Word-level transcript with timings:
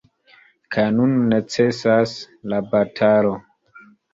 Kaj 0.75 0.85
nun 0.95 1.13
necesas 1.35 2.17
la 2.55 2.63
batalo. 2.73 3.37